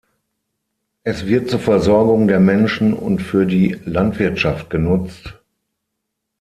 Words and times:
Es 1.03 1.27
wird 1.27 1.51
zur 1.51 1.59
Versorgung 1.59 2.27
der 2.27 2.39
Menschen 2.39 2.95
und 2.95 3.21
für 3.21 3.45
die 3.45 3.77
Landwirtschaft 3.85 4.71
genutzt. 4.71 5.39